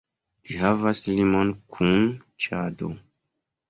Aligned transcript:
Ĝi 0.49 0.57
havas 0.61 1.03
limon 1.13 1.53
kun 1.77 1.97
Ĉado. 2.47 2.95